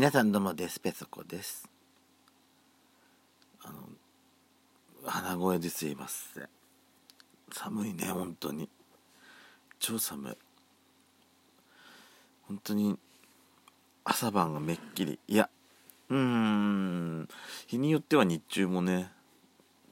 [0.00, 1.68] 皆さんどうもデスペソコです。
[3.62, 3.80] あの
[5.04, 6.48] 鼻声ですいません。
[7.52, 8.70] 寒いね本当に。
[9.78, 10.32] 超寒い。
[12.48, 12.98] 本当に
[14.02, 15.18] 朝晩がめっきり。
[15.28, 15.50] いや
[16.08, 17.28] うーん。
[17.66, 19.12] 日によっては日中もね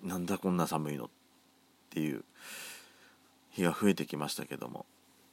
[0.02, 1.08] なんだこんな寒いのっ
[1.90, 2.24] ていう
[3.50, 4.86] 日が増えてきましたけども。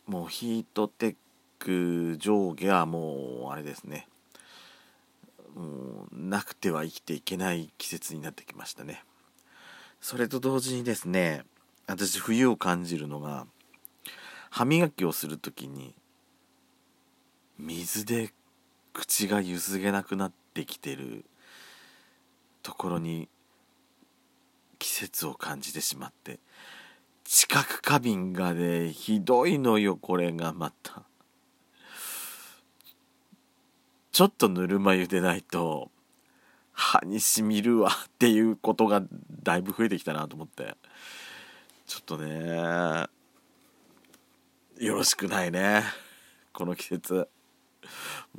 [0.05, 1.15] もうヒートテッ
[1.59, 4.09] ク上下はもうあれですね。
[5.55, 9.03] もうなくては生きていけない季節になってきましたね。
[10.01, 11.43] それと同時にですね
[11.87, 13.47] 私冬を感じるのが
[14.49, 15.95] 歯磨きをする時に
[17.57, 18.31] 水で
[18.93, 21.25] 口がゆすげなくなってきてる
[22.61, 23.29] ところに
[24.77, 26.39] 季節を感じてしまって
[27.23, 31.03] 知覚過敏がねひどいのよこれがまた。
[34.15, 35.91] ちょっとぬるま湯でないと
[36.71, 39.03] 歯にしみるわっていうことが
[39.43, 40.77] だいぶ増えてきたなと思って。
[41.85, 43.07] ちょっとね
[44.79, 45.83] よろしくないね。
[46.53, 47.27] この季節。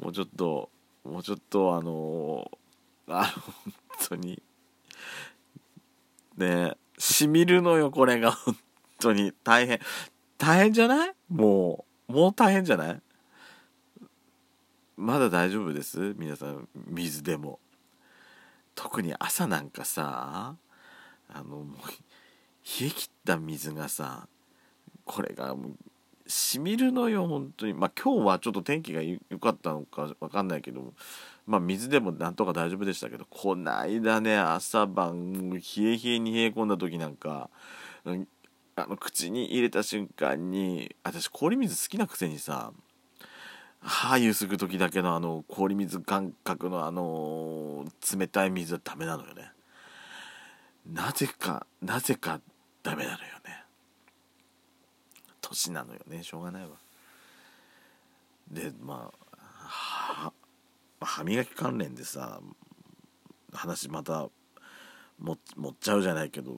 [0.02, 0.70] もうちょっと
[1.04, 2.50] もうちょっとあの
[3.08, 3.74] あの本
[4.08, 4.42] 当に。
[6.38, 8.32] ねしみるのよこれが。
[8.32, 8.56] 本
[8.98, 9.34] 当に。
[9.44, 9.78] 大変。
[10.38, 11.12] 大変じゃない？
[11.28, 12.12] もう。
[12.14, 13.02] もう大変じゃない？
[14.96, 16.14] まだ大丈夫です？
[16.16, 17.58] 皆さん水でも。
[18.74, 20.54] 特に朝なんかさ
[21.30, 21.66] あのもう
[22.80, 24.28] 冷え切った水がさ
[25.06, 27.72] これがもうしみるのよ本当に。
[27.72, 30.92] まあ今日はちょっと天気が良かったのか分かんないけど
[31.46, 37.48] まあ水でもなんとか大丈夫でしたけどこないだね朝晩冷え冷えに冷え込んだ時なんか
[38.04, 42.72] あの口に入れた瞬間に私氷水好きなくせにさ
[43.88, 49.52] 歯ゆすぐ時だけのあの氷水感覚のあの冷たい水はダメなのよね。
[50.92, 52.40] なぜかなぜか
[52.82, 53.64] ダメなのよね。
[55.40, 56.24] 年なのよね。
[56.24, 56.70] しょうがないわ。
[58.50, 59.12] でま
[59.62, 60.32] あ
[61.00, 62.40] 歯磨き関連でさ
[63.52, 64.28] 話また
[65.20, 66.56] も持っちゃうじゃないけど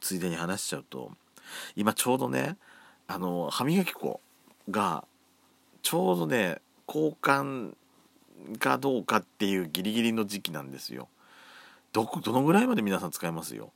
[0.00, 1.12] ついでに話しちゃうと
[1.76, 2.56] 今ちょうどね
[3.06, 4.20] あの歯磨き粉
[4.70, 5.04] が
[5.82, 7.74] ちょうどね交換
[8.58, 11.08] かどうかっていうギリギリの時期なんですよ。
[11.92, 13.72] どどのぐらいまで皆さん使えますよ。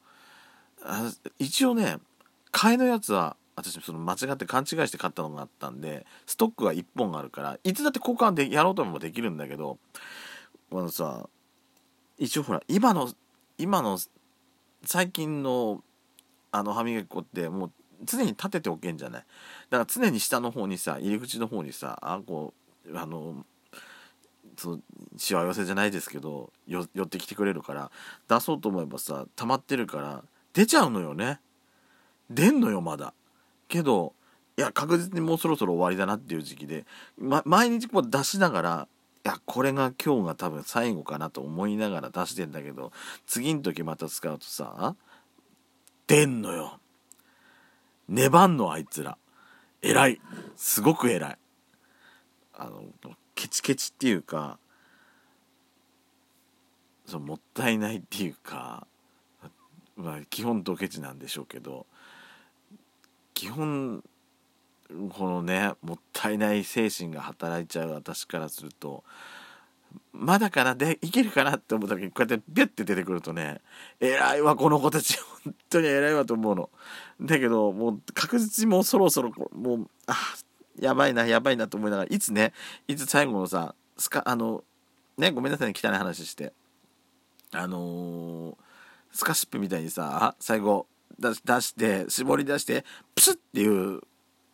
[0.83, 1.99] あ一応ね
[2.53, 9.79] 替えのやつは私その間違って勘違いして買ったのがあったんでストックが1本あるからいつだって交換でやろうと思えばできるんだけど
[10.73, 11.29] あのさ
[12.19, 13.11] 一応ほら今の
[13.59, 13.99] 今の
[14.85, 15.83] 最近の
[16.53, 17.73] あの歯磨き粉ってもう
[18.05, 19.25] 常に立てておけんじゃない。
[19.71, 22.55] だから常に下の方にさ入り口の方にさあこ
[22.89, 23.45] うあの
[24.57, 24.79] そ
[25.17, 27.91] しわ寄せじゃないですけど寄ってきてくれるから
[28.29, 31.41] 出そうと思えばさ溜まってるから出ちゃうのよね。
[32.31, 33.15] 出んのよまだ。
[33.69, 34.15] けど
[34.57, 36.87] いや確実にもうそろそろ終わりだなっていう時期で、
[37.19, 38.89] ま、毎日こう出しながら
[39.25, 42.93] いやこれが今日が多分最後かなと思いながら出してんだけど
[43.27, 44.95] 次の時また使うとさ
[46.07, 46.79] 出んのよ。
[48.09, 49.19] 粘んのあいつら。
[49.83, 50.21] 偉い。
[50.57, 51.39] すごく偉い。
[52.55, 52.83] あの
[53.35, 54.59] ケチケチっていうか
[57.05, 58.87] そもったいないっていうか
[59.97, 61.87] まあ基本ドケチなんでしょうけど
[63.35, 64.03] 基本
[65.11, 69.05] このねもったいない精神が働いちゃう私からすると
[70.13, 73.61] まだかなでいけるかなって思った時にこうやってビュッて出てくるとね
[74.01, 75.19] 偉いわこの子たち。
[75.45, 76.71] 本当に偉いわと思うの。
[77.21, 80.15] だけどもう確実にもうそろそろもうあ
[80.81, 82.53] やばいなやばいなと思いながらいつね
[82.89, 84.65] いつ最後のさスカあの
[85.19, 86.53] ねごめんなさいね汚い話して。
[87.53, 88.57] あのー、
[89.13, 90.87] スカシップみたいにさ最後
[91.19, 94.01] 出して絞り出してプスッっていう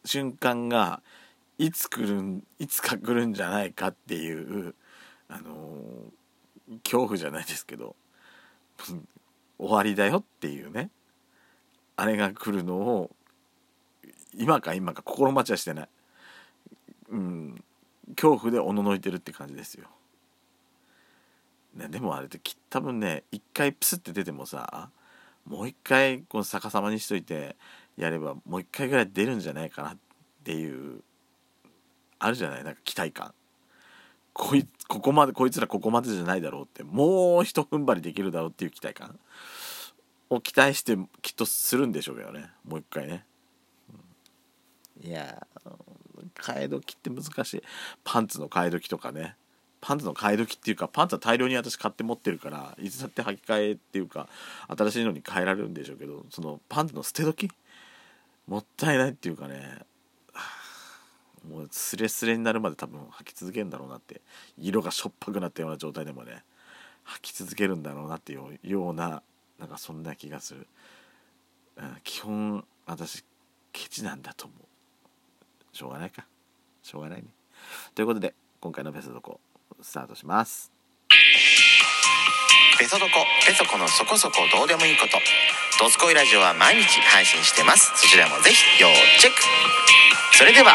[0.04, 1.02] 瞬間が
[1.58, 4.74] いつ来るんいつか来るんじゃないかっていう
[5.32, 6.12] あの、
[6.84, 7.96] 恐怖じゃないですけど
[9.58, 10.90] 終わりだよっていうね
[11.96, 13.16] あれが来るのを
[14.34, 15.88] 今か今か心待ちはしてない。
[17.10, 17.64] うん。
[18.16, 19.88] 恐怖でおののいてるって感じですよ、
[21.74, 24.90] ね、でもあれって多分ね一回プスって出てもさ
[25.46, 27.56] もう一回この逆さまにしといて
[27.96, 29.98] やればもう一回ぐらい出るんじゃないかなっ
[30.44, 31.02] ていう
[32.18, 32.64] あるじゃない？
[32.64, 33.32] なんか期待感。
[34.34, 39.18] こいここまでこいつらここまでじゃないだろうってもう一踏ん張りできるだろうっていう期待感？
[40.30, 42.50] を期待してきっとするんでしょうけどね。
[42.66, 43.24] もう一回ね、
[45.02, 45.46] うん、いや
[46.34, 47.62] 替え時って難しい。
[48.04, 49.36] パンツの替え時とかね。
[49.82, 54.28] パンツの替え時っていうかパンツは大量に私買って持ってるからいつだって履き替えっていうか
[54.68, 57.50] 新しいのに変えられるんでしょうけどそのパンツの捨て時？
[58.46, 59.80] もったいないっていうかね。
[61.48, 64.20] もうスレスレになるまで多分履き続けるんだろうなって
[64.58, 66.44] 色がしょっぱくなったような状態でもね
[67.06, 69.22] 履き続けるんだろうなっていうような
[69.58, 70.66] なんかそんな気がする、
[71.76, 73.24] うん、基本私
[73.72, 75.76] ケチなんだと思う。
[75.76, 76.26] しょうがないか。
[76.82, 77.28] しょうがないね。
[77.94, 79.40] ということで今回のベソドコ
[79.80, 80.70] スタートします。
[82.78, 83.12] ベソドコ
[83.46, 85.18] ペソコのそこそこどうでもいいこと。
[85.82, 87.92] ドスコイラジオは毎日配信してます。
[87.96, 89.91] そちらもぜひ要チェック。
[90.34, 90.72] それでは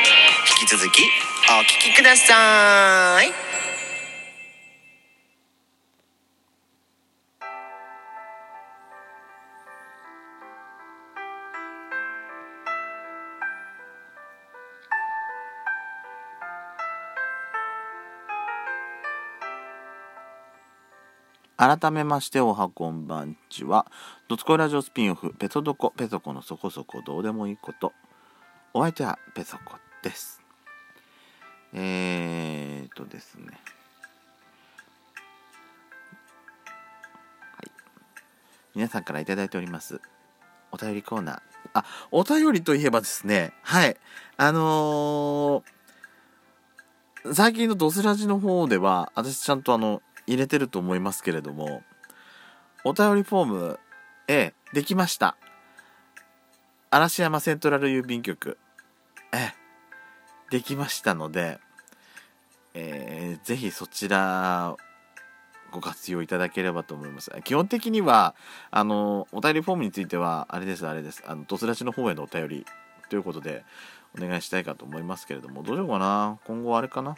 [0.61, 3.31] 引き続きお聴きください。
[21.59, 23.87] 改めましておはこんばんちは。
[24.29, 27.91] ドツコイラジオスピンオフペソドコペソコのそこそこどうでもいいこと。
[28.77, 30.39] お相手はペソコです。
[31.73, 33.47] えーとですね。
[33.47, 33.53] は
[37.63, 37.71] い。
[38.75, 39.99] 皆さんから頂いております。
[40.71, 41.41] お便りコーナー。
[41.73, 43.51] あお便りといえばですね。
[43.63, 43.97] はい。
[44.37, 51.81] あのー、最近のドスラジの方では私ちゃんとあの入れてると思いますけれども、
[52.83, 53.79] お便りフォーム、
[54.27, 55.35] ええできました。
[56.91, 58.59] 嵐山セントラル郵便局、
[59.33, 59.51] え
[60.49, 61.59] できましたので、
[62.73, 64.75] えー、ぜひそちら
[65.71, 67.31] ご活用いただければと思います。
[67.43, 68.35] 基本的には、
[68.71, 71.23] あの、お便りフォームについては、あれです、あれです。
[71.27, 72.65] あの、ドスラジの方へのお便り
[73.09, 73.65] ということで、
[74.17, 76.39] お願いしたいかと思いますけれども、どうしようかな。
[76.45, 77.15] 今後あれかな。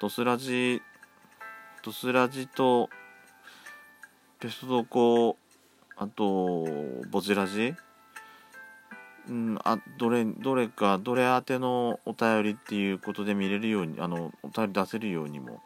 [0.00, 0.82] ドスラジ
[1.82, 2.90] とスラジと
[4.38, 5.38] ペストドコ
[5.96, 6.66] あと
[7.10, 7.74] ボジラジ
[9.28, 15.60] うんあどれどれかどれ宛てのお便りっていうことで見れるようにあのお便り出せるようにも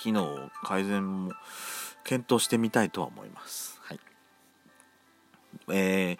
[0.00, 1.32] 機能改善も
[2.04, 3.78] 検討してみたいとは思います。
[3.82, 4.00] はい。
[5.70, 6.18] えー、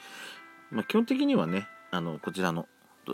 [0.70, 2.66] まあ、基本的にはねあのこちらの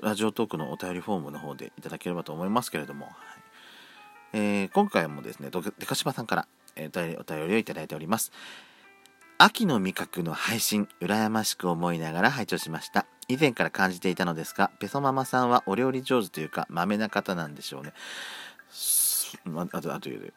[0.03, 3.09] ラジオトークのお便りフォームの方でいただければと思いますけれども、
[4.33, 8.33] えー、今回もですね、デカシバさんから、えー、お便りをいただいております。
[9.37, 13.05] 秋の味覚の配信、羨ましく思いながら拝聴しました。
[13.27, 17.93] 以前から感じていたのですが、ペソママさんはお料理上手というか、まめな方なんでしょうね。
[19.73, 20.33] あと、あと言う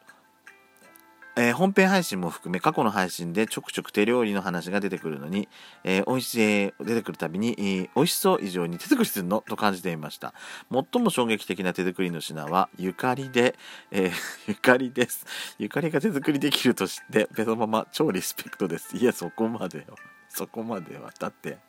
[1.38, 5.48] えー、本編配信も含め過去の配信でちょくちょく手料理の話が出てくるのに、
[5.84, 10.34] えー、美味しい、出てくるたびに、えー、美味しそう以上に手作りするのと感じていました。
[10.72, 13.56] 最も衝撃的な手作りの品はゆかりで、
[13.92, 14.12] えー、
[14.50, 15.26] ゆかりです。
[15.60, 18.98] ゆかりが手作りできると知って、ペソママ超リスペクトです。
[18.98, 19.96] いや、そこまでよ。
[20.30, 21.12] そこまでは。
[21.20, 21.60] だって、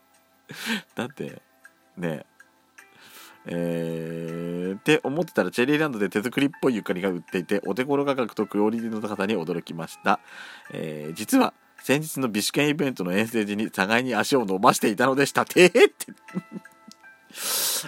[0.94, 1.42] だって、
[1.98, 2.37] ねえ
[3.46, 10.20] えー、って思ってたらチェリーランドで手作りっぽいゆかりが売っていてお手頃価格とクオリティの高さに驚きました、
[10.72, 15.44] えー、実は先日の美酒券イベントの遠征時に互いに足を伸ばしていたのでした。
[15.44, 16.12] てーって。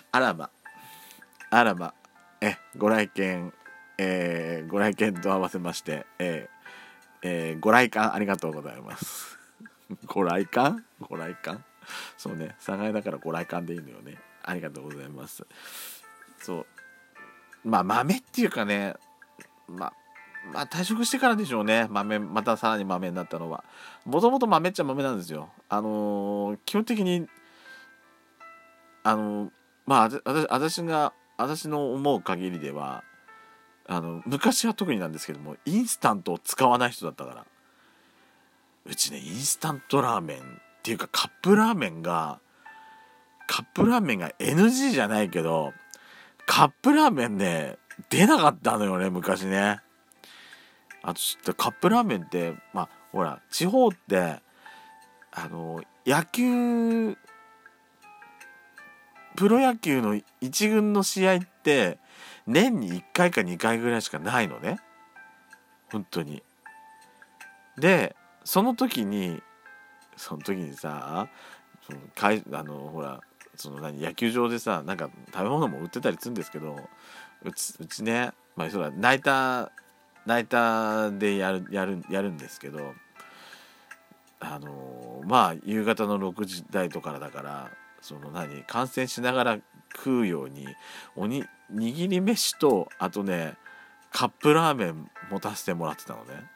[0.13, 0.49] あらま。
[1.51, 1.93] あらま。
[2.41, 3.53] えご来店
[3.99, 6.61] えー、ご来店と合わせまして、えー
[7.23, 9.39] えー、ご来館ありがとうございます。
[10.07, 10.83] ご来館？
[11.01, 11.61] ご来館？
[12.17, 12.57] そうね。
[12.61, 14.17] 3階だからご来館でいいのよね。
[14.43, 15.45] ありがとうございます。
[16.41, 16.67] そう。
[17.65, 18.95] まあ豆っていうかね
[19.69, 19.93] まあ
[20.53, 21.87] まあ退職してからでしょうね。
[21.91, 23.65] 豆またさらに豆になったのは。
[24.05, 25.51] もともと豆っちゃ豆なんですよ。
[25.69, 27.29] あのー、基本的に
[29.03, 29.51] あのー、
[29.87, 33.05] まあ私私が私の思う限りでは
[33.87, 37.47] あの昔は特になんですけどもインスタントを使わない人だったから。
[38.87, 40.41] うちねインスタントラーメンっ
[40.83, 42.41] ていうかカップラーメンが
[43.51, 45.73] カップラーメンが NG じゃないけど、
[46.47, 47.79] カップラーメンね、
[48.09, 49.81] 出なかったのよね、昔ね。
[51.03, 54.41] あと、ちょっとカップラーメンって、まあ、ほら、地方って、
[55.33, 57.19] あの、野球、
[59.35, 61.99] プロ野球の1軍の試合って、
[62.47, 64.79] 年に1回か2回ぐらいしかないのね。
[65.91, 66.45] 本当に。
[67.77, 68.15] で、
[68.45, 69.43] その時に、
[70.17, 71.29] その時にさ、
[71.85, 73.21] そのかいあのほら
[73.61, 76.77] その何野球場でさなんか食べ物も売ってたりするんですけど
[77.45, 79.71] うちうちねまあそらナイター
[80.27, 82.95] ナイターでやるやるやるんですけど
[84.41, 89.59] あのまあ夕方の6時台とかだからその何観戦しながら
[89.95, 90.67] 食うように
[91.17, 93.55] おに握り飯とあとね
[94.11, 96.51] カップラーメン持たせてもらってたのね。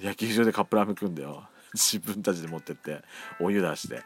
[0.00, 1.48] 野球場でカップラーメン食うんだよ。
[1.74, 3.02] 自分たちで持ってって
[3.40, 4.02] お湯出して。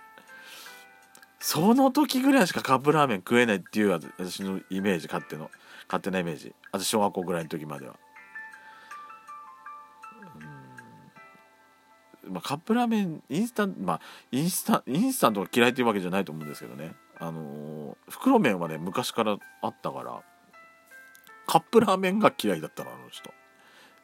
[1.40, 5.50] その時ぐらいしかカップラーメン食えないっていう私のイメージ勝手の
[5.88, 6.54] 勝手なイメージ。
[6.70, 7.96] 私小学校ぐらいの時までは。
[12.28, 16.92] まあ、カップラーメンインスタンまあインスタインスタントが嫌いっていうわけじゃないと思うんですけどね。
[17.18, 20.22] あのー、袋麺はね昔からあったから
[21.46, 23.32] カップラーメンが嫌いだったのあの人。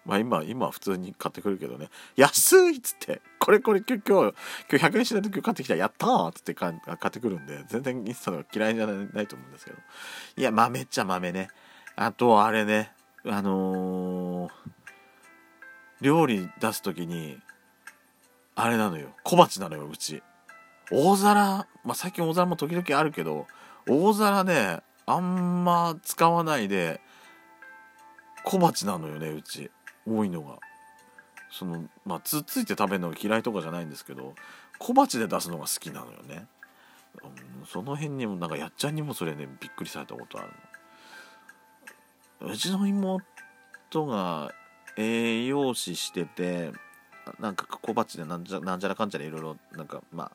[0.07, 1.89] まあ今今は普通に買ってくるけどね。
[2.15, 4.33] 安いっつってこれこれ今日今
[4.69, 9.77] 日100円しないと今日買ってきたやったーっつって買ってくるんで全然インスタントが嫌いじゃないと思うんですけど。
[10.37, 11.49] いや豆っちゃ豆ね。
[11.97, 12.93] あとあれね
[13.27, 14.51] あのー、
[16.01, 17.39] 料理出す時に
[18.55, 19.09] あれなのよ。
[19.25, 20.23] 小鉢なのようち。
[20.93, 23.47] 大皿まあ最近大皿も時々あるけど
[23.89, 27.01] 大皿ねあんま使わないで
[28.45, 29.71] 小鉢なのよねうち。
[30.09, 30.59] 多いのが
[31.51, 34.35] そのまあつっついて食べるのが嫌いとかじゃないんですけど
[34.79, 36.47] 小鉢で出すのが好きなのよね、
[37.23, 40.55] うん、その辺にもなんかやっちゃんにもそれねびっくりされたことあるの。
[42.53, 44.53] うちの妹が
[44.99, 46.73] 栄養士してて
[47.41, 50.31] なんか小鉢でなんじゃなんじゃらかんじゃらいろいろなんかま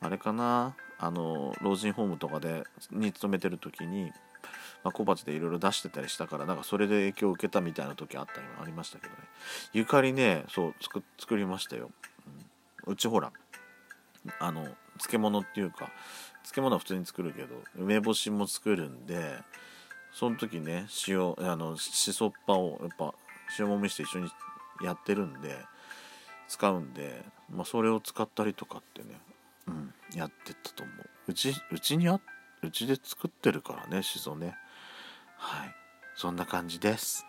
[0.00, 4.12] ああれかなあの老人ホームとかでに勤めてる時に、
[4.84, 9.18] まあ、小鉢でいろいろ出してたりしたからなんかそれで影響を受けたみたいな時あったりありましたけどね。
[9.72, 10.74] ゆかりねそう
[11.18, 11.90] 作りましたよ、
[12.86, 13.32] うん、うちほら
[14.38, 14.66] あの
[14.98, 15.90] 漬物っていうか
[16.42, 17.48] 漬物は普通に作るけど
[17.78, 19.36] 梅干しも作るんで
[20.12, 23.14] その時ね塩あのしそっぱをやっぱ
[23.58, 24.30] 塩もみして一緒に
[24.82, 25.56] やってるんで
[26.48, 29.18] 使うんで、まあ、それを使ったりとかってね、
[29.68, 31.10] うん、やってったと思う。
[31.28, 32.20] うちうちにあ
[32.62, 34.56] うちで作ってるからねしそね。
[35.42, 35.74] はい。
[36.14, 37.26] そんな感じです。